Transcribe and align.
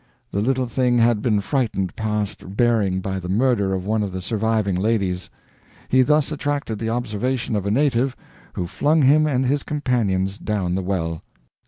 The 0.31 0.41
little 0.41 0.65
thing 0.65 0.97
had 0.97 1.21
been 1.21 1.41
frightened 1.41 1.95
past 1.95 2.57
bearing 2.57 3.01
by 3.01 3.19
the 3.19 3.29
murder 3.29 3.71
of 3.75 3.85
one 3.85 4.01
of 4.01 4.11
the 4.11 4.19
surviving 4.19 4.73
ladies. 4.75 5.29
He 5.89 6.01
thus 6.01 6.31
attracted 6.31 6.79
the 6.79 6.89
observation 6.89 7.55
of 7.55 7.67
a 7.67 7.69
native 7.69 8.15
who 8.53 8.65
flung 8.65 9.03
him 9.03 9.27
and 9.27 9.45
his 9.45 9.61
companions 9.61 10.39
down 10.39 10.73
the 10.73 10.81
well." 10.81 11.21